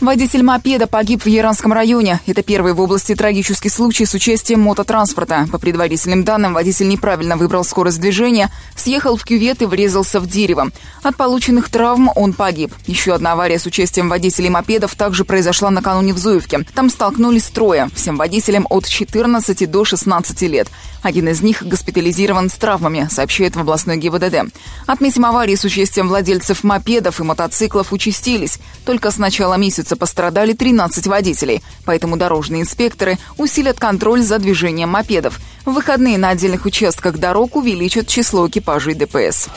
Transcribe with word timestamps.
Водитель 0.00 0.42
мопеда 0.42 0.86
погиб 0.86 1.24
в 1.24 1.28
Яранском 1.28 1.74
районе. 1.74 2.20
Это 2.26 2.42
первый 2.42 2.72
в 2.72 2.80
области 2.80 3.14
трагический 3.14 3.68
случай 3.68 4.06
с 4.06 4.14
участием 4.14 4.60
мототранспорта. 4.62 5.46
По 5.52 5.58
предварительным 5.58 6.24
данным, 6.24 6.54
водитель 6.54 6.88
неправильно 6.88 7.36
выбрал 7.36 7.64
скорость 7.64 8.00
движения, 8.00 8.50
съехал 8.74 9.18
в 9.18 9.24
кювет 9.24 9.60
и 9.60 9.66
врезался 9.66 10.18
в 10.18 10.26
дерево. 10.26 10.70
От 11.02 11.16
полученных 11.16 11.68
травм 11.68 12.10
он 12.16 12.32
погиб. 12.32 12.72
Еще 12.86 13.12
одна 13.12 13.32
авария 13.32 13.58
с 13.58 13.66
участием 13.66 14.08
водителей 14.08 14.48
мопедов 14.48 14.94
также 14.94 15.26
произошла 15.26 15.68
накануне 15.68 16.14
в 16.14 16.18
Зуевке. 16.18 16.64
Там 16.74 16.88
столкнулись 16.88 17.48
трое. 17.48 17.90
Всем 17.94 18.16
водителям 18.16 18.66
от 18.70 18.88
14 18.88 19.70
до 19.70 19.84
16 19.84 20.42
лет. 20.42 20.68
Один 21.02 21.28
из 21.28 21.40
них 21.40 21.62
госпитализирован 21.62 22.50
с 22.50 22.54
травмами, 22.54 23.08
сообщает 23.10 23.56
в 23.56 23.60
областной 23.60 23.96
ГИБДД. 23.96 24.52
Отметим, 24.86 25.24
аварии 25.24 25.54
с 25.54 25.64
участием 25.64 26.08
владельцев 26.08 26.62
мопедов 26.62 27.20
и 27.20 27.22
мотоциклов 27.22 27.92
участились. 27.92 28.58
Только 28.84 29.10
с 29.10 29.16
начала 29.16 29.54
месяца 29.54 29.89
месяца 29.90 29.96
пострадали 29.96 30.52
13 30.52 31.06
водителей, 31.06 31.62
поэтому 31.84 32.16
дорожные 32.16 32.62
инспекторы 32.62 33.18
усилят 33.38 33.78
контроль 33.78 34.22
за 34.22 34.38
движением 34.38 34.90
мопедов. 34.90 35.40
В 35.64 35.72
выходные 35.72 36.18
на 36.18 36.30
отдельных 36.30 36.66
участках 36.66 37.18
дорог 37.18 37.56
увеличат 37.56 38.06
число 38.06 38.48
экипажей 38.48 38.94
ДПС. 38.94 39.48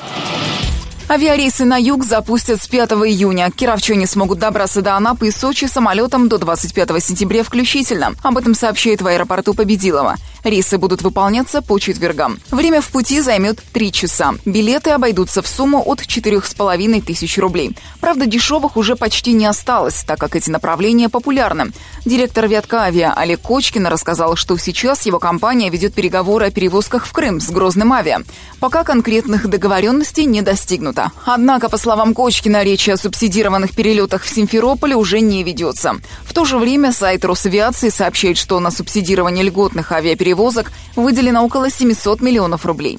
Авиарейсы 1.09 1.65
на 1.65 1.77
юг 1.77 2.05
запустят 2.05 2.61
с 2.61 2.67
5 2.67 2.91
июня. 2.91 3.51
Кировчане 3.51 4.07
смогут 4.07 4.39
добраться 4.39 4.81
до 4.81 4.95
Анапы 4.95 5.27
и 5.27 5.31
Сочи 5.31 5.65
самолетом 5.65 6.29
до 6.29 6.37
25 6.37 7.03
сентября 7.03 7.43
включительно. 7.43 8.13
Об 8.23 8.37
этом 8.37 8.55
сообщает 8.55 9.01
в 9.01 9.07
аэропорту 9.07 9.53
Победилова. 9.53 10.15
Рейсы 10.43 10.77
будут 10.77 11.01
выполняться 11.01 11.61
по 11.61 11.79
четвергам. 11.79 12.37
Время 12.51 12.81
в 12.81 12.89
пути 12.89 13.21
займет 13.21 13.61
3 13.71 13.91
часа. 13.93 14.35
Билеты 14.43 14.89
обойдутся 14.89 15.41
в 15.41 15.47
сумму 15.47 15.81
от 15.85 16.01
4,5 16.01 17.01
тысяч 17.01 17.37
рублей. 17.37 17.77
Правда, 18.01 18.25
дешевых 18.25 18.75
уже 18.75 18.97
почти 18.97 19.31
не 19.31 19.45
осталось, 19.45 20.03
так 20.05 20.19
как 20.19 20.35
эти 20.35 20.49
направления 20.49 21.07
популярны. 21.07 21.71
Директор 22.03 22.47
Вяткавиа 22.47 23.13
Олег 23.13 23.39
Кочкин 23.39 23.87
рассказал, 23.87 24.35
что 24.35 24.57
сейчас 24.57 25.05
его 25.05 25.17
компания 25.19 25.69
ведет 25.69 25.93
переговоры 25.93 26.47
о 26.47 26.51
перевозках 26.51 27.05
в 27.05 27.13
Крым 27.13 27.39
с 27.39 27.49
Грозным 27.49 27.93
авиа. 27.93 28.23
Пока 28.59 28.83
конкретных 28.83 29.47
договоренностей 29.47 30.25
не 30.25 30.41
достигнуто. 30.41 31.11
Однако, 31.25 31.69
по 31.69 31.77
словам 31.77 32.13
Кочкина, 32.13 32.63
речь 32.63 32.89
о 32.89 32.97
субсидированных 32.97 33.73
перелетах 33.73 34.23
в 34.23 34.29
Симферополе 34.29 34.95
уже 34.95 35.21
не 35.21 35.41
ведется. 35.43 35.95
В 36.25 36.33
то 36.33 36.43
же 36.43 36.57
время 36.57 36.91
сайт 36.91 37.23
Росавиации 37.23 37.87
сообщает, 37.87 38.37
что 38.37 38.59
на 38.59 38.69
субсидирование 38.69 39.45
льготных 39.45 39.93
авиаперевозок 39.93 40.32
перевозок 40.33 40.71
выделено 40.95 41.45
около 41.45 41.69
700 41.69 42.21
миллионов 42.21 42.65
рублей. 42.65 42.97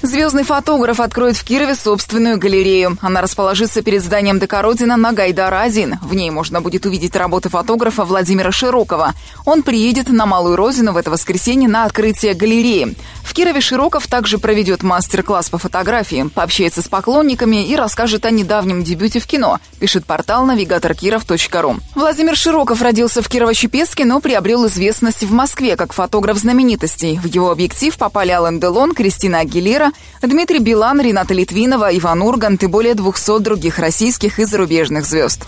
Звездный 0.00 0.44
фотограф 0.44 1.00
откроет 1.00 1.36
в 1.36 1.42
Кирове 1.42 1.74
собственную 1.74 2.38
галерею. 2.38 2.96
Она 3.00 3.20
расположится 3.20 3.82
перед 3.82 4.02
зданием 4.02 4.38
ДК 4.38 4.62
Родина 4.62 4.96
на 4.96 5.12
Гайдара-1. 5.12 5.96
В 6.02 6.14
ней 6.14 6.30
можно 6.30 6.60
будет 6.60 6.86
увидеть 6.86 7.16
работы 7.16 7.48
фотографа 7.48 8.04
Владимира 8.04 8.52
Широкова. 8.52 9.14
Он 9.44 9.64
приедет 9.64 10.08
на 10.08 10.24
Малую 10.24 10.54
Розину 10.54 10.92
в 10.92 10.96
это 10.96 11.10
воскресенье 11.10 11.68
на 11.68 11.84
открытие 11.84 12.34
галереи. 12.34 12.94
В 13.28 13.34
Кирове 13.34 13.60
Широков 13.60 14.06
также 14.06 14.38
проведет 14.38 14.82
мастер-класс 14.82 15.50
по 15.50 15.58
фотографии, 15.58 16.30
пообщается 16.34 16.80
с 16.80 16.88
поклонниками 16.88 17.66
и 17.66 17.76
расскажет 17.76 18.24
о 18.24 18.30
недавнем 18.30 18.82
дебюте 18.82 19.20
в 19.20 19.26
кино, 19.26 19.60
пишет 19.78 20.06
портал 20.06 20.46
навигаторкиров.ру. 20.46 21.76
Владимир 21.94 22.36
Широков 22.36 22.80
родился 22.80 23.20
в 23.20 23.28
Кирово-Чепецке, 23.28 24.06
но 24.06 24.20
приобрел 24.20 24.66
известность 24.66 25.24
в 25.24 25.32
Москве 25.32 25.76
как 25.76 25.92
фотограф 25.92 26.38
знаменитостей. 26.38 27.18
В 27.18 27.26
его 27.26 27.50
объектив 27.50 27.96
попали 27.98 28.30
Ален 28.30 28.60
Делон, 28.60 28.94
Кристина 28.94 29.40
Агилера, 29.40 29.87
Дмитрий 30.22 30.58
Билан, 30.58 31.00
Рената 31.00 31.34
Литвинова, 31.34 31.96
Иван 31.96 32.22
Ургант 32.22 32.62
и 32.62 32.66
более 32.66 32.94
200 32.94 33.40
других 33.40 33.78
российских 33.78 34.38
и 34.38 34.44
зарубежных 34.44 35.06
звезд. 35.06 35.46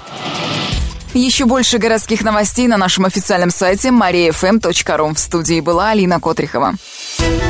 Еще 1.15 1.45
больше 1.45 1.79
городских 1.79 2.23
новостей 2.23 2.69
на 2.69 2.77
нашем 2.77 3.05
официальном 3.05 3.51
сайте 3.51 3.89
mariafm.ru. 3.89 5.15
В 5.15 5.19
студии 5.19 5.61
была 5.61 5.91
Алина 5.91 6.21
Котрихова. 6.21 6.75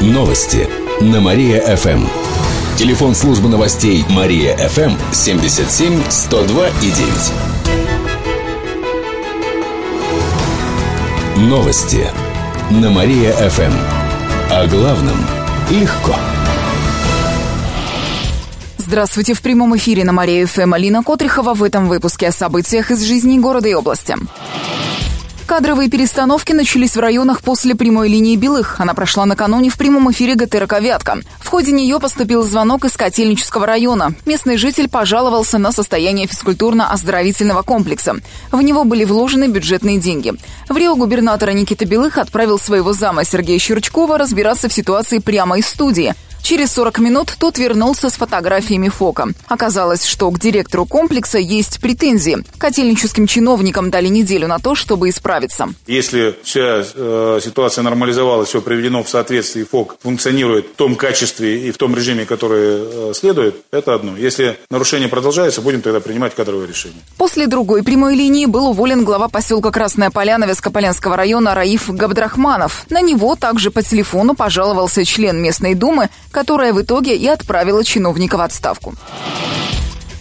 Новости 0.00 0.66
на 1.00 1.20
Мария-ФМ. 1.20 2.06
Телефон 2.78 3.14
службы 3.14 3.50
новостей 3.50 4.04
Мария-ФМ 4.08 4.96
77 5.12 6.02
102 6.08 6.68
и 6.68 6.90
9. 6.90 7.32
Новости 11.50 12.06
на 12.70 12.90
Мария-ФМ. 12.90 13.72
О 14.50 14.66
главном 14.66 15.16
легко. 15.70 16.14
Здравствуйте. 18.90 19.34
В 19.34 19.40
прямом 19.40 19.76
эфире 19.76 20.02
на 20.02 20.10
Мария 20.10 20.44
ФМ 20.48 20.74
Алина 20.74 21.04
Котрихова 21.04 21.54
в 21.54 21.62
этом 21.62 21.86
выпуске 21.86 22.26
о 22.26 22.32
событиях 22.32 22.90
из 22.90 23.00
жизни 23.02 23.38
города 23.38 23.68
и 23.68 23.72
области. 23.74 24.16
Кадровые 25.46 25.88
перестановки 25.88 26.52
начались 26.52 26.96
в 26.96 26.98
районах 26.98 27.40
после 27.42 27.76
прямой 27.76 28.08
линии 28.08 28.34
Белых. 28.34 28.80
Она 28.80 28.94
прошла 28.94 29.26
накануне 29.26 29.70
в 29.70 29.78
прямом 29.78 30.10
эфире 30.10 30.34
ГТРК 30.34 30.80
«Вятка». 30.80 31.20
В 31.38 31.46
ходе 31.46 31.70
нее 31.70 32.00
поступил 32.00 32.42
звонок 32.42 32.84
из 32.84 32.96
Котельнического 32.96 33.64
района. 33.64 34.12
Местный 34.26 34.56
житель 34.56 34.88
пожаловался 34.88 35.58
на 35.58 35.70
состояние 35.70 36.26
физкультурно-оздоровительного 36.26 37.62
комплекса. 37.62 38.16
В 38.50 38.60
него 38.60 38.82
были 38.82 39.04
вложены 39.04 39.46
бюджетные 39.46 40.00
деньги. 40.00 40.32
В 40.68 40.76
Рио 40.76 40.96
губернатора 40.96 41.52
Никита 41.52 41.84
Белых 41.84 42.18
отправил 42.18 42.58
своего 42.58 42.92
зама 42.92 43.22
Сергея 43.22 43.60
Щурчкова 43.60 44.18
разбираться 44.18 44.68
в 44.68 44.72
ситуации 44.72 45.18
прямо 45.18 45.60
из 45.60 45.68
студии– 45.68 46.12
Через 46.42 46.72
40 46.72 46.98
минут 46.98 47.34
тот 47.38 47.58
вернулся 47.58 48.10
с 48.10 48.14
фотографиями 48.14 48.88
ФОКа. 48.88 49.28
Оказалось, 49.46 50.04
что 50.04 50.30
к 50.30 50.38
директору 50.38 50.86
комплекса 50.86 51.38
есть 51.38 51.80
претензии. 51.80 52.38
Котельническим 52.58 53.26
чиновникам 53.26 53.90
дали 53.90 54.08
неделю 54.08 54.48
на 54.48 54.58
то, 54.58 54.74
чтобы 54.74 55.08
исправиться. 55.08 55.68
Если 55.86 56.34
вся 56.42 56.82
э, 56.94 57.40
ситуация 57.42 57.82
нормализовалась, 57.82 58.48
все 58.48 58.60
приведено 58.60 59.02
в 59.02 59.08
соответствии, 59.08 59.64
ФОК 59.64 59.96
функционирует 60.02 60.66
в 60.66 60.76
том 60.76 60.96
качестве 60.96 61.68
и 61.68 61.70
в 61.70 61.76
том 61.76 61.94
режиме, 61.94 62.26
который 62.26 63.10
э, 63.10 63.12
следует, 63.14 63.56
это 63.70 63.94
одно. 63.94 64.16
Если 64.16 64.58
нарушение 64.70 65.08
продолжается, 65.08 65.60
будем 65.60 65.82
тогда 65.82 66.00
принимать 66.00 66.34
кадровые 66.34 66.68
решения. 66.68 67.00
После 67.16 67.46
другой 67.46 67.82
прямой 67.82 68.16
линии 68.16 68.46
был 68.46 68.68
уволен 68.68 69.04
глава 69.04 69.28
поселка 69.28 69.70
Красная 69.70 70.10
Поляна 70.10 70.44
Вескополянского 70.44 71.16
района 71.16 71.54
Раиф 71.54 71.88
Габдрахманов. 71.88 72.86
На 72.90 73.00
него 73.00 73.36
также 73.36 73.70
по 73.70 73.82
телефону 73.82 74.34
пожаловался 74.34 75.04
член 75.04 75.40
местной 75.40 75.74
думы 75.74 76.08
которая 76.30 76.72
в 76.72 76.80
итоге 76.82 77.16
и 77.16 77.26
отправила 77.26 77.84
чиновника 77.84 78.36
в 78.36 78.40
отставку. 78.40 78.94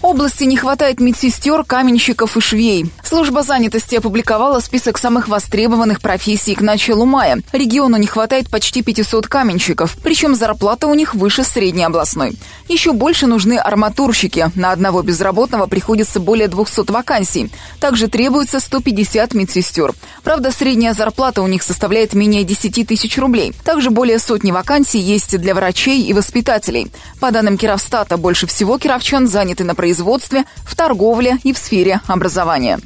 Области 0.10 0.44
не 0.44 0.58
хватает 0.58 1.00
медсестер, 1.00 1.64
каменщиков 1.64 2.36
и 2.36 2.42
швей. 2.42 2.92
Служба 3.04 3.44
занятости 3.44 3.94
опубликовала 3.94 4.60
список 4.60 4.98
самых 4.98 5.28
востребованных 5.28 6.02
профессий 6.02 6.56
к 6.56 6.62
началу 6.62 7.06
мая. 7.06 7.44
Региону 7.52 7.96
не 7.98 8.08
хватает 8.08 8.50
почти 8.50 8.82
500 8.82 9.28
каменщиков, 9.28 9.96
причем 10.04 10.34
зарплата 10.34 10.88
у 10.88 10.96
них 10.96 11.14
выше 11.14 11.44
средней 11.44 11.84
областной. 11.84 12.40
Еще 12.68 12.92
больше 12.92 13.28
нужны 13.28 13.60
арматурщики. 13.60 14.52
На 14.56 14.72
одного 14.72 15.04
безработного 15.04 15.68
приходится 15.68 16.20
более 16.20 16.48
200 16.48 16.90
вакансий. 16.90 17.52
Также 17.80 18.08
требуется 18.08 18.60
150 18.60 19.36
медсестер. 19.36 19.94
Правда, 20.24 20.52
средняя 20.52 20.96
зарплата 20.96 21.44
у 21.44 21.48
них 21.48 21.62
составляет 21.62 22.14
менее 22.14 22.44
10 22.44 22.88
тысяч 22.88 23.16
рублей. 23.20 23.54
Также 23.64 23.92
более 23.92 24.18
сотни 24.18 24.50
вакансий 24.50 25.00
есть 25.00 25.38
для 25.38 25.54
врачей 25.54 26.02
и 26.02 26.14
воспитателей. 26.14 26.92
По 27.20 27.30
данным 27.30 27.60
Кировстата, 27.60 28.18
больше 28.18 28.48
всего 28.48 28.80
кировчан 28.80 29.28
заняты 29.28 29.64
на 29.64 29.76
производстве 29.76 29.99
производстве, 30.00 30.46
в 30.66 30.76
торговле 30.78 31.40
и 31.44 31.52
в 31.52 31.58
сфере 31.58 32.00
образования. 32.08 32.80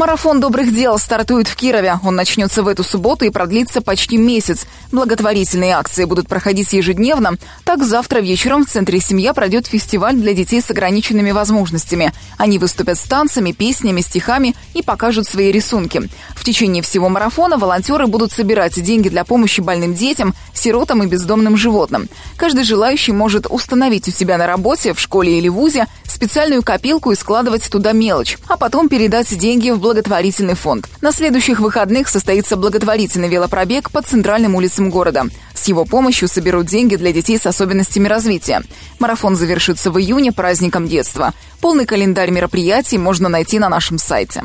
Марафон 0.00 0.40
добрых 0.40 0.74
дел 0.74 0.98
стартует 0.98 1.46
в 1.46 1.54
Кирове. 1.54 2.00
Он 2.02 2.16
начнется 2.16 2.62
в 2.62 2.68
эту 2.68 2.82
субботу 2.82 3.26
и 3.26 3.28
продлится 3.28 3.82
почти 3.82 4.16
месяц. 4.16 4.64
Благотворительные 4.92 5.74
акции 5.74 6.06
будут 6.06 6.26
проходить 6.26 6.72
ежедневно. 6.72 7.34
Так, 7.64 7.84
завтра 7.84 8.20
вечером 8.20 8.64
в 8.64 8.70
Центре 8.70 8.98
«Семья» 8.98 9.34
пройдет 9.34 9.66
фестиваль 9.66 10.14
для 10.14 10.32
детей 10.32 10.62
с 10.62 10.70
ограниченными 10.70 11.32
возможностями. 11.32 12.14
Они 12.38 12.58
выступят 12.58 12.96
с 12.96 13.02
танцами, 13.02 13.52
песнями, 13.52 14.00
стихами 14.00 14.56
и 14.72 14.80
покажут 14.80 15.26
свои 15.26 15.52
рисунки. 15.52 16.08
В 16.34 16.44
течение 16.44 16.82
всего 16.82 17.10
марафона 17.10 17.58
волонтеры 17.58 18.06
будут 18.06 18.32
собирать 18.32 18.82
деньги 18.82 19.10
для 19.10 19.24
помощи 19.24 19.60
больным 19.60 19.92
детям, 19.92 20.34
сиротам 20.54 21.02
и 21.02 21.08
бездомным 21.08 21.58
животным. 21.58 22.08
Каждый 22.38 22.64
желающий 22.64 23.12
может 23.12 23.46
установить 23.50 24.08
у 24.08 24.10
себя 24.10 24.38
на 24.38 24.46
работе, 24.46 24.94
в 24.94 24.98
школе 24.98 25.36
или 25.36 25.50
вузе 25.50 25.88
специальную 26.06 26.62
копилку 26.62 27.12
и 27.12 27.14
складывать 27.14 27.70
туда 27.70 27.92
мелочь, 27.92 28.36
а 28.46 28.56
потом 28.56 28.88
передать 28.88 29.36
деньги 29.38 29.70
в 29.70 29.78
благотворительный 29.90 30.54
фонд. 30.54 30.88
На 31.00 31.10
следующих 31.10 31.58
выходных 31.58 32.08
состоится 32.08 32.56
благотворительный 32.56 33.28
велопробег 33.28 33.90
по 33.90 34.02
центральным 34.02 34.54
улицам 34.54 34.88
города. 34.88 35.26
С 35.52 35.66
его 35.66 35.84
помощью 35.84 36.28
соберут 36.28 36.66
деньги 36.66 36.94
для 36.94 37.12
детей 37.12 37.38
с 37.38 37.46
особенностями 37.46 38.06
развития. 38.06 38.62
Марафон 39.00 39.34
завершится 39.34 39.90
в 39.90 39.98
июне 39.98 40.30
праздником 40.30 40.86
детства. 40.86 41.34
Полный 41.60 41.86
календарь 41.86 42.30
мероприятий 42.30 42.98
можно 42.98 43.28
найти 43.28 43.58
на 43.58 43.68
нашем 43.68 43.98
сайте. 43.98 44.44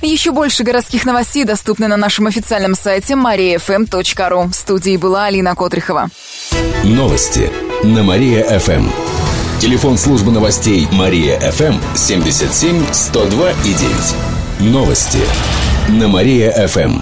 Еще 0.00 0.30
больше 0.30 0.64
городских 0.64 1.04
новостей 1.04 1.44
доступны 1.44 1.86
на 1.86 1.98
нашем 1.98 2.28
официальном 2.28 2.76
сайте 2.76 3.12
mariafm.ru. 3.12 4.48
В 4.48 4.54
студии 4.54 4.96
была 4.96 5.26
Алина 5.26 5.54
Котрихова. 5.54 6.08
Новости 6.82 7.50
на 7.82 8.02
Мария-ФМ. 8.02 9.07
Телефон 9.60 9.98
службы 9.98 10.30
новостей 10.30 10.86
Мария-ФМ 10.92 11.96
77 11.96 12.92
102 12.92 13.50
и 13.50 13.74
9. 13.74 14.72
Новости 14.72 15.18
на 15.88 16.06
Мария-ФМ. 16.06 17.00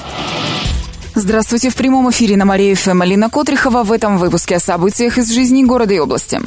Здравствуйте. 1.14 1.68
В 1.68 1.76
прямом 1.76 2.10
эфире 2.10 2.38
на 2.38 2.46
Мария-ФМ 2.46 3.02
Алина 3.02 3.28
Котрихова 3.28 3.82
в 3.84 3.92
этом 3.92 4.16
выпуске 4.16 4.56
о 4.56 4.60
событиях 4.60 5.18
из 5.18 5.30
жизни 5.30 5.64
города 5.64 5.92
и 5.92 5.98
области. 5.98 6.40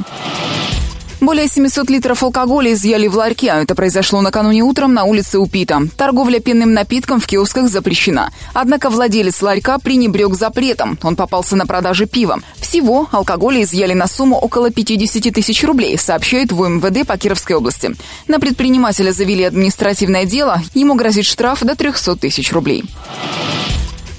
Более 1.22 1.48
700 1.48 1.90
литров 1.90 2.24
алкоголя 2.24 2.72
изъяли 2.72 3.08
в 3.08 3.16
ларьке. 3.16 3.48
Это 3.48 3.76
произошло 3.76 4.22
накануне 4.22 4.64
утром 4.64 4.94
на 4.94 5.04
улице 5.04 5.38
Упита. 5.38 5.82
Торговля 5.98 6.40
пенным 6.40 6.74
напитком 6.74 7.20
в 7.20 7.28
киосках 7.28 7.68
запрещена. 7.70 8.32
Однако 8.54 8.90
владелец 8.90 9.42
ларька 9.42 9.80
пренебрег 9.80 10.34
запретом. 10.36 10.98
Он 11.04 11.18
попался 11.18 11.58
на 11.58 11.66
продаже 11.66 12.06
пива. 12.06 12.40
Всего 12.62 13.10
алкоголя 13.12 13.64
изъяли 13.64 13.94
на 13.94 14.08
сумму 14.08 14.38
около 14.38 14.72
50 14.72 15.34
тысяч 15.34 15.64
рублей, 15.66 15.98
сообщает 15.98 16.54
в 16.54 16.66
МВД 16.66 17.06
по 17.06 17.18
Кировской 17.18 17.58
области. 17.58 17.92
На 18.28 18.40
предпринимателя 18.40 19.12
завели 19.12 19.44
административное 19.44 20.26
дело. 20.26 20.62
Ему 20.74 20.96
грозит 20.96 21.26
штраф 21.26 21.62
до 21.64 21.76
300 21.76 22.16
тысяч 22.16 22.54
рублей. 22.54 22.86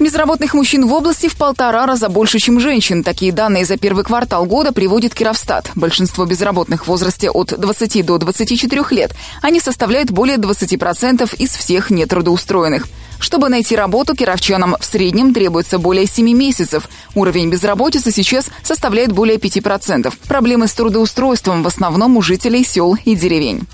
Безработных 0.00 0.54
мужчин 0.54 0.86
в 0.86 0.94
области 0.94 1.28
в 1.28 1.36
полтора 1.36 1.84
раза 1.84 2.08
больше, 2.08 2.38
чем 2.38 2.58
женщин. 2.58 3.04
Такие 3.04 3.32
данные 3.32 3.66
за 3.66 3.76
первый 3.76 4.02
квартал 4.02 4.46
года 4.46 4.72
приводит 4.72 5.14
Кировстат. 5.14 5.70
Большинство 5.74 6.24
безработных 6.24 6.84
в 6.84 6.88
возрасте 6.88 7.30
от 7.30 7.52
20 7.60 8.06
до 8.06 8.16
24 8.16 8.82
лет. 8.92 9.14
Они 9.42 9.60
составляют 9.60 10.10
более 10.10 10.38
20% 10.38 11.36
из 11.36 11.50
всех 11.50 11.90
нетрудоустроенных. 11.90 12.86
Чтобы 13.18 13.50
найти 13.50 13.76
работу, 13.76 14.16
кировчанам 14.16 14.74
в 14.80 14.84
среднем 14.86 15.34
требуется 15.34 15.78
более 15.78 16.06
7 16.06 16.32
месяцев. 16.32 16.88
Уровень 17.14 17.50
безработицы 17.50 18.10
сейчас 18.10 18.46
составляет 18.62 19.12
более 19.12 19.36
5%. 19.36 20.14
Проблемы 20.26 20.66
с 20.66 20.72
трудоустройством 20.72 21.62
в 21.62 21.66
основном 21.66 22.16
у 22.16 22.22
жителей 22.22 22.64
сел 22.64 22.96
и 23.04 23.14
деревень. 23.14 23.66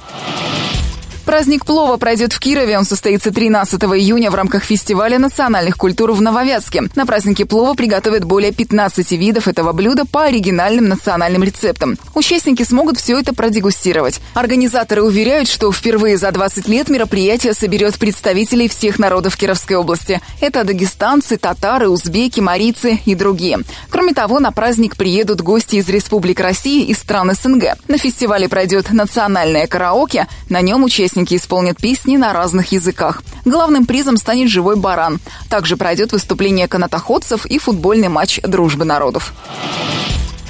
Праздник 1.26 1.64
плова 1.66 1.96
пройдет 1.96 2.32
в 2.32 2.38
Кирове. 2.38 2.78
Он 2.78 2.84
состоится 2.84 3.32
13 3.32 3.82
июня 3.82 4.30
в 4.30 4.36
рамках 4.36 4.62
фестиваля 4.62 5.18
национальных 5.18 5.76
культур 5.76 6.12
в 6.12 6.22
Нововятске. 6.22 6.84
На 6.94 7.04
празднике 7.04 7.44
плова 7.44 7.74
приготовят 7.74 8.24
более 8.24 8.52
15 8.52 9.10
видов 9.10 9.48
этого 9.48 9.72
блюда 9.72 10.04
по 10.06 10.22
оригинальным 10.22 10.88
национальным 10.88 11.42
рецептам. 11.42 11.98
Участники 12.14 12.62
смогут 12.62 12.98
все 12.98 13.18
это 13.18 13.34
продегустировать. 13.34 14.20
Организаторы 14.34 15.02
уверяют, 15.02 15.48
что 15.48 15.72
впервые 15.72 16.16
за 16.16 16.30
20 16.30 16.68
лет 16.68 16.88
мероприятие 16.88 17.54
соберет 17.54 17.98
представителей 17.98 18.68
всех 18.68 19.00
народов 19.00 19.36
Кировской 19.36 19.76
области. 19.76 20.20
Это 20.40 20.62
дагестанцы, 20.62 21.38
татары, 21.38 21.88
узбеки, 21.88 22.38
марийцы 22.38 23.00
и 23.04 23.16
другие. 23.16 23.58
Кроме 23.90 24.14
того, 24.14 24.38
на 24.38 24.52
праздник 24.52 24.96
приедут 24.96 25.40
гости 25.40 25.76
из 25.76 25.88
Республик 25.88 26.38
России 26.38 26.84
и 26.84 26.94
стран 26.94 27.32
СНГ. 27.34 27.78
На 27.88 27.98
фестивале 27.98 28.48
пройдет 28.48 28.92
национальное 28.92 29.66
караоке. 29.66 30.28
На 30.48 30.60
нем 30.60 30.84
участники 30.84 31.15
участники 31.16 31.36
исполнят 31.36 31.78
песни 31.78 32.18
на 32.18 32.32
разных 32.32 32.72
языках. 32.72 33.22
Главным 33.44 33.86
призом 33.86 34.16
станет 34.18 34.50
живой 34.50 34.76
баран. 34.76 35.18
Также 35.48 35.76
пройдет 35.76 36.12
выступление 36.12 36.68
канатоходцев 36.68 37.46
и 37.46 37.58
футбольный 37.58 38.08
матч 38.08 38.40
«Дружбы 38.42 38.84
народов». 38.84 39.32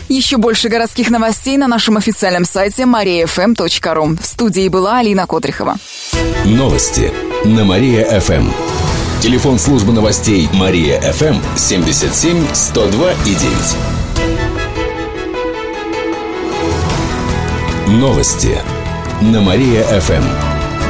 Еще 0.08 0.36
больше 0.36 0.68
городских 0.68 1.10
новостей 1.10 1.56
на 1.56 1.68
нашем 1.68 1.96
официальном 1.96 2.44
сайте 2.44 2.82
mariafm.ru. 2.82 4.20
В 4.20 4.26
студии 4.26 4.68
была 4.68 4.98
Алина 4.98 5.26
Котрихова. 5.26 5.76
Новости 6.44 7.12
на 7.44 7.64
Мария-ФМ. 7.64 8.50
Телефон 9.20 9.58
службы 9.58 9.92
новостей 9.92 10.48
Мария-ФМ 10.52 11.36
77 11.56 12.46
102 12.52 13.12
и 13.12 13.34
9. 13.34 13.76
Новости 18.00 18.58
на 19.20 19.40
Мария-ФМ. 19.40 20.45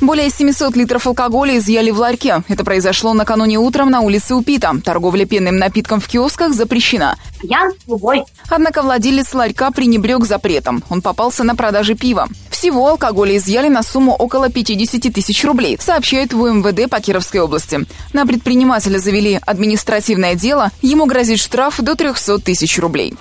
Более 0.00 0.30
700 0.30 0.76
литров 0.76 1.06
алкоголя 1.08 1.58
изъяли 1.58 1.90
в 1.90 1.98
ларьке. 1.98 2.42
Это 2.48 2.64
произошло 2.64 3.14
накануне 3.14 3.58
утром 3.58 3.90
на 3.90 4.00
улице 4.00 4.34
Упита. 4.34 4.72
Торговля 4.84 5.26
пенным 5.26 5.56
напитком 5.56 6.00
в 6.00 6.06
киосках 6.06 6.54
запрещена. 6.54 7.16
Пьянство, 7.40 7.96
бой. 7.96 8.24
Однако 8.48 8.82
владелец 8.82 9.34
ларька 9.34 9.72
пренебрег 9.72 10.24
запретом. 10.24 10.84
Он 10.88 11.02
попался 11.02 11.42
на 11.42 11.56
продаже 11.56 11.94
пива. 11.94 12.28
Всего 12.48 12.88
алкоголя 12.88 13.36
изъяли 13.36 13.68
на 13.68 13.82
сумму 13.82 14.12
около 14.12 14.48
50 14.50 15.12
тысяч 15.12 15.44
рублей, 15.44 15.76
сообщает 15.80 16.32
в 16.32 16.44
МВД 16.44 16.90
по 16.90 17.00
Кировской 17.00 17.40
области. 17.40 17.86
На 18.12 18.26
предпринимателя 18.26 18.98
завели 18.98 19.38
административное 19.46 20.34
дело. 20.34 20.70
Ему 20.82 21.06
грозит 21.06 21.38
штраф 21.38 21.80
до 21.80 21.94
300 21.94 22.38
тысяч 22.38 22.78
рублей. 22.78 23.14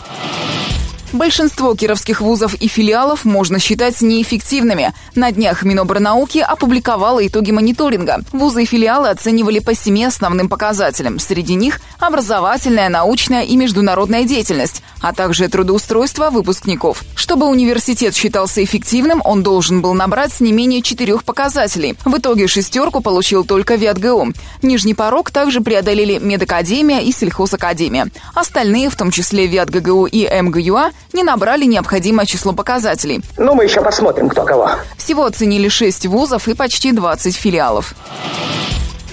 Большинство 1.14 1.74
кировских 1.74 2.20
вузов 2.20 2.54
и 2.56 2.68
филиалов 2.68 3.24
можно 3.24 3.60
считать 3.60 4.02
неэффективными. 4.02 4.94
На 5.16 5.32
днях 5.32 5.64
Минобрнауки 5.64 6.40
опубликовала 6.40 7.26
итоги 7.26 7.52
мониторинга. 7.52 8.24
Вузы 8.34 8.64
и 8.64 8.66
филиалы 8.66 9.10
оценивали 9.10 9.60
по 9.60 9.74
семи 9.74 10.04
основным 10.04 10.50
показателям. 10.50 11.18
Среди 11.18 11.56
них 11.56 11.80
образовательная, 11.98 12.90
научная 12.90 13.44
и 13.44 13.56
международная 13.56 14.26
деятельность, 14.26 14.84
а 15.02 15.14
также 15.14 15.48
трудоустройство 15.48 16.30
выпускников. 16.30 17.04
Чтобы 17.16 17.48
университет 17.48 18.14
считался 18.14 18.62
эффективным, 18.62 19.22
он 19.24 19.44
должен 19.44 19.82
был 19.82 19.94
набрать 19.94 20.40
не 20.42 20.52
менее 20.52 20.82
четырех 20.82 21.24
показателей. 21.24 21.96
В 22.04 22.18
итоге 22.18 22.48
шестерку 22.48 23.00
получил 23.00 23.46
только 23.46 23.76
ВятГУ. 23.76 24.34
Нижний 24.62 24.94
порог 24.94 25.32
также 25.32 25.62
преодолели 25.62 26.20
Медакадемия 26.20 27.00
и 27.00 27.14
Сельхозакадемия. 27.14 28.10
Остальные, 28.36 28.90
в 28.90 28.98
том 28.98 29.12
числе 29.12 29.48
ВятГГУ 29.48 30.06
и 30.08 30.28
МГЮА, 30.42 30.92
не 31.14 31.24
набрали 31.24 31.66
необходимое 31.66 32.26
число 32.26 32.54
показателей. 32.54 33.22
Ну, 33.38 33.56
мы 33.56 33.64
еще 33.64 33.82
посмотрим, 33.82 34.30
кто 34.30 34.44
кого. 34.44 34.72
Всего 34.98 35.26
оценили 35.26 35.70
6 35.70 36.06
вузов 36.08 36.48
и 36.48 36.54
почти 36.54 36.92
20 36.92 37.36
филиалов. 37.36 37.94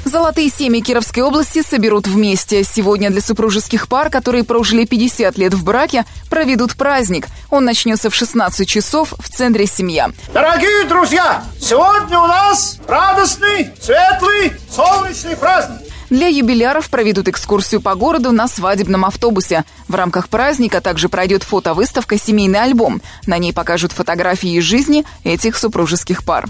Золотые 0.05 0.51
семьи 0.51 0.81
Кировской 0.81 1.23
области 1.23 1.63
соберут 1.63 2.07
вместе. 2.07 2.63
Сегодня 2.63 3.11
для 3.11 3.23
супружеских 3.23 3.89
пар, 3.89 4.11
которые 4.11 4.45
прожили 4.45 4.85
50 4.85 5.39
лет 5.39 5.55
в 5.55 5.65
браке, 5.65 6.05
проведут 6.29 6.77
праздник. 6.77 7.27
Он 7.51 7.65
начнется 7.65 8.11
в 8.11 8.15
16 8.15 8.69
часов 8.69 9.15
в 9.19 9.29
центре 9.31 9.67
«Семья». 9.67 10.11
Дорогие 10.33 10.85
друзья, 10.85 11.43
сегодня 11.59 12.19
у 12.21 12.27
нас 12.27 12.79
радостный, 12.87 13.71
светлый, 13.81 14.53
солнечный 14.71 15.37
праздник. 15.37 15.84
Для 16.11 16.29
юбиляров 16.29 16.91
проведут 16.91 17.29
экскурсию 17.29 17.81
по 17.81 17.95
городу 17.95 18.33
на 18.33 18.49
свадебном 18.49 19.05
автобусе. 19.05 19.65
В 19.89 19.95
рамках 19.95 20.29
праздника 20.29 20.81
также 20.81 21.09
пройдет 21.09 21.43
фотовыставка 21.43 22.19
«Семейный 22.19 22.61
альбом». 22.61 23.01
На 23.27 23.39
ней 23.39 23.53
покажут 23.53 23.93
фотографии 23.93 24.57
из 24.59 24.65
жизни 24.65 25.05
этих 25.25 25.57
супружеских 25.57 26.25
пар. 26.25 26.47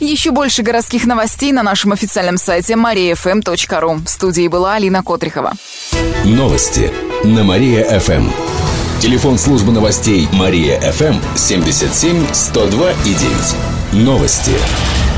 Еще 0.00 0.32
больше 0.32 0.62
городских 0.62 1.04
новостей 1.06 1.52
на 1.52 1.62
нашем 1.62 1.92
официальном 1.92 2.36
сайте 2.36 2.74
mariafm.ru. 2.74 4.04
В 4.04 4.08
студии 4.08 4.48
была 4.48 4.74
Алина 4.74 5.02
Котрихова. 5.02 5.52
Новости 6.24 6.90
на 7.22 7.44
Мария-ФМ. 7.44 8.28
Телефон 9.00 9.38
службы 9.38 9.70
новостей 9.70 10.28
Мария-ФМ 10.32 11.20
77 11.36 12.26
102 12.32 12.92
и 12.92 13.14
9. 13.14 14.04
Новости 14.04 14.52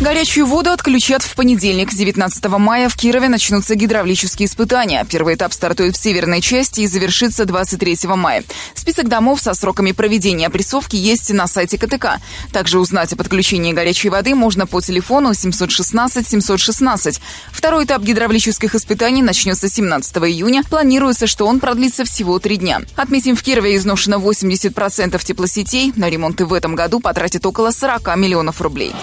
Горячую 0.00 0.46
воду 0.46 0.70
отключат 0.70 1.22
в 1.22 1.34
понедельник. 1.34 1.92
19 1.92 2.46
мая 2.46 2.88
в 2.88 2.96
Кирове 2.96 3.28
начнутся 3.28 3.74
гидравлические 3.74 4.46
испытания. 4.46 5.04
Первый 5.04 5.34
этап 5.34 5.52
стартует 5.52 5.94
в 5.94 6.02
северной 6.02 6.40
части 6.40 6.80
и 6.80 6.86
завершится 6.86 7.44
23 7.44 8.08
мая. 8.16 8.42
Список 8.74 9.08
домов 9.08 9.42
со 9.42 9.52
сроками 9.52 9.92
проведения 9.92 10.46
опрессовки 10.46 10.96
есть 10.96 11.30
на 11.34 11.46
сайте 11.46 11.76
КТК. 11.76 12.18
Также 12.50 12.78
узнать 12.78 13.12
о 13.12 13.16
подключении 13.16 13.74
горячей 13.74 14.08
воды 14.08 14.34
можно 14.34 14.66
по 14.66 14.80
телефону 14.80 15.34
716 15.34 16.26
716. 16.26 17.20
Второй 17.52 17.84
этап 17.84 18.00
гидравлических 18.00 18.74
испытаний 18.74 19.22
начнется 19.22 19.68
17 19.68 20.16
июня. 20.16 20.62
Планируется, 20.62 21.26
что 21.26 21.46
он 21.46 21.60
продлится 21.60 22.06
всего 22.06 22.38
три 22.38 22.56
дня. 22.56 22.80
Отметим, 22.96 23.36
в 23.36 23.42
Кирове 23.42 23.76
изношено 23.76 24.16
80% 24.16 25.22
теплосетей. 25.22 25.92
На 25.94 26.08
ремонты 26.08 26.46
в 26.46 26.54
этом 26.54 26.74
году 26.74 27.00
потратят 27.00 27.44
около 27.44 27.70
40 27.70 28.16
миллионов 28.16 28.62
рублей. 28.62 28.94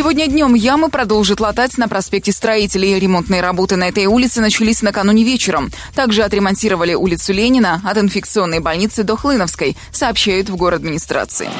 Сегодня 0.00 0.28
днем 0.28 0.54
ямы 0.54 0.88
продолжат 0.88 1.40
латать 1.40 1.76
на 1.76 1.86
проспекте 1.86 2.32
Строителей. 2.32 2.98
Ремонтные 2.98 3.42
работы 3.42 3.76
на 3.76 3.86
этой 3.86 4.06
улице 4.06 4.40
начались 4.40 4.80
накануне 4.80 5.24
вечером. 5.24 5.70
Также 5.94 6.22
отремонтировали 6.22 6.94
улицу 6.94 7.34
Ленина 7.34 7.82
от 7.84 7.98
инфекционной 7.98 8.60
больницы 8.60 9.02
до 9.02 9.14
Хлыновской, 9.18 9.76
сообщают 9.92 10.48
в 10.48 10.56
город 10.56 10.80
администрации. 10.80 11.50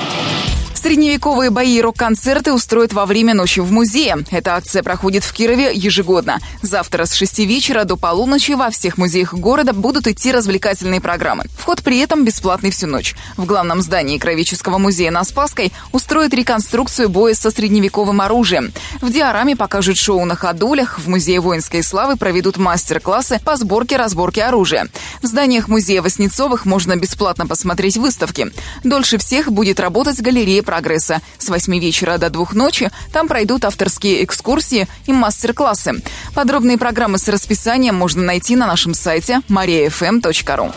Средневековые 0.83 1.51
бои 1.51 1.77
и 1.77 1.83
рок-концерты 1.83 2.55
устроят 2.55 2.95
во 2.95 3.05
время 3.05 3.35
ночи 3.35 3.61
в 3.61 3.71
музее. 3.71 4.17
Эта 4.31 4.55
акция 4.55 4.83
проходит 4.83 5.25
в 5.25 5.33
Кирове 5.35 5.73
ежегодно. 5.75 6.39
Завтра 6.63 7.05
с 7.05 7.13
6 7.13 7.41
вечера 7.41 7.85
до 7.85 7.99
полуночи 7.99 8.53
во 8.53 8.71
всех 8.71 8.97
музеях 8.97 9.35
города 9.35 9.75
будут 9.75 10.07
идти 10.07 10.33
развлекательные 10.33 11.03
программы. 11.03 11.45
Вход 11.59 11.83
при 11.83 11.99
этом 11.99 12.25
бесплатный 12.25 12.71
всю 12.71 12.87
ночь. 12.87 13.15
В 13.37 13.45
главном 13.45 13.83
здании 13.83 14.17
Кровеческого 14.17 14.79
музея 14.79 15.11
на 15.11 15.23
Спасской 15.25 15.71
устроят 15.93 16.33
реконструкцию 16.33 17.11
боя 17.11 17.35
со 17.35 17.51
средневековым 17.51 18.23
оружием. 18.23 18.73
В 19.03 19.13
диораме 19.13 19.57
покажут 19.57 19.99
шоу 19.99 20.25
на 20.25 20.35
ходулях, 20.35 20.99
в 20.99 21.09
Музее 21.11 21.41
воинской 21.41 21.83
славы 21.83 22.17
проведут 22.17 22.57
мастер-классы 22.57 23.39
по 23.45 23.57
сборке-разборке 23.57 24.45
оружия. 24.45 24.89
В 25.21 25.27
зданиях 25.27 25.69
музея 25.69 26.01
Воснецовых 26.01 26.65
можно 26.65 26.97
бесплатно 26.97 27.47
посмотреть 27.47 27.99
выставки. 27.99 28.51
Дольше 28.83 29.19
всех 29.19 29.53
будет 29.53 29.79
работать 29.79 30.23
галерея 30.23 30.63
прогресса. 30.71 31.21
С 31.37 31.49
8 31.49 31.81
вечера 31.81 32.17
до 32.17 32.31
2 32.31 32.51
ночи 32.53 32.91
там 33.13 33.27
пройдут 33.27 33.65
авторские 33.65 34.23
экскурсии 34.23 34.87
и 35.07 35.13
мастер-классы. 35.13 35.95
Подробные 36.33 36.79
программы 36.79 37.19
с 37.19 37.27
расписанием 37.27 37.97
можно 37.97 38.23
найти 38.23 38.55
на 38.55 38.69
нашем 38.69 38.95
сайте 38.95 39.41
mariafm.ru. 39.49 40.73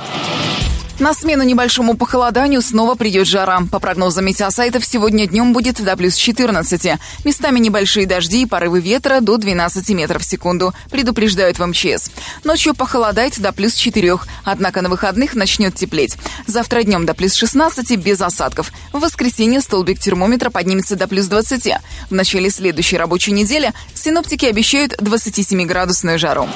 На 1.00 1.16
смену 1.16 1.44
небольшому 1.44 1.96
похолоданию 1.98 2.62
снова 2.62 2.94
придет 2.94 3.28
жара. 3.28 3.62
По 3.72 3.80
прогнозам 3.80 4.26
метеосайтов, 4.26 4.86
сегодня 4.86 5.26
днем 5.26 5.52
будет 5.52 5.84
до 5.84 5.98
плюс 5.98 6.16
14. 6.16 7.00
Местами 7.26 7.60
небольшие 7.60 8.06
дожди 8.06 8.44
и 8.44 8.46
порывы 8.46 8.80
ветра 8.80 9.20
до 9.20 9.38
12 9.38 9.90
метров 9.90 10.22
в 10.22 10.26
секунду, 10.26 10.72
предупреждают 10.92 11.58
в 11.58 11.66
МЧС. 11.66 12.12
Ночью 12.44 12.76
похолодает 12.76 13.40
до 13.40 13.52
плюс 13.52 13.74
4, 13.74 14.20
однако 14.46 14.82
на 14.82 14.90
выходных 14.90 15.34
начнет 15.34 15.74
теплеть. 15.74 16.16
Завтра 16.46 16.84
днем 16.84 17.08
до 17.08 17.16
плюс 17.16 17.34
16 17.34 17.98
без 17.98 18.22
осадков. 18.22 18.72
В 18.92 19.00
воскресенье 19.00 19.62
столбик 19.62 20.00
термометра 20.00 20.52
поднимется 20.52 20.96
до 20.96 21.08
плюс 21.08 21.26
20. 21.26 21.74
В 22.10 22.14
начале 22.14 22.52
следующей 22.52 22.98
рабочей 22.98 23.32
недели 23.32 23.74
синоптики 23.96 24.46
обещают 24.46 24.94
27-градусную 25.02 26.20
жару. 26.20 26.48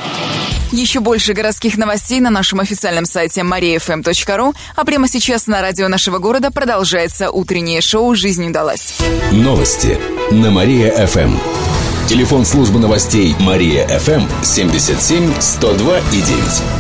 Еще 0.72 1.00
больше 1.00 1.34
городских 1.34 1.78
новостей 1.78 2.20
на 2.20 2.30
нашем 2.30 2.60
официальном 2.60 3.06
сайте 3.06 3.42
mariafm.ru. 3.42 4.54
А 4.76 4.86
прямо 4.86 5.08
сейчас 5.08 5.48
на 5.48 5.62
радио 5.62 5.88
нашего 5.88 6.18
города 6.20 6.52
продолжается 6.52 7.32
утреннее 7.32 7.82
шоу 7.82 8.16
«Жизнь 8.16 8.48
удалась». 8.48 8.96
Новости 9.32 9.98
на 10.32 10.52
Мария-ФМ. 10.52 11.38
Телефон 12.08 12.46
службы 12.46 12.80
новостей 12.80 13.36
Мария-ФМ 13.40 14.44
77 14.44 15.34
102 15.40 16.00
и 16.00 16.22
9. 16.22 16.77